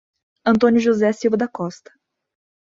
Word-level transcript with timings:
Antônio 0.43 0.79
José 0.79 1.11
Silva 1.13 1.37
da 1.37 1.47
Costa 1.47 1.93